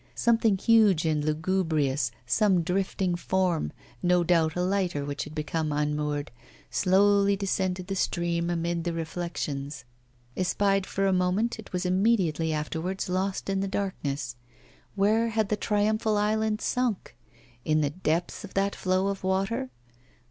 [0.15, 6.31] Something huge and lugubrious, some drifting form, no doubt a lighter which had become unmoored,
[6.71, 9.85] slowly descended the stream amid the reflections.
[10.35, 14.35] Espied for a moment, it was immediately afterwards lost in the darkness.
[14.95, 17.15] Where had the triumphal island sunk?
[17.63, 19.69] In the depths of that flow of water?